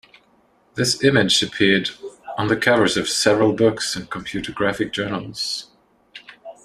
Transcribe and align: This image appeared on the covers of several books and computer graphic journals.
This 0.73 1.03
image 1.03 1.43
appeared 1.43 1.91
on 2.35 2.47
the 2.47 2.55
covers 2.57 2.97
of 2.97 3.07
several 3.07 3.53
books 3.53 3.95
and 3.95 4.09
computer 4.09 4.51
graphic 4.51 4.91
journals. 4.93 5.67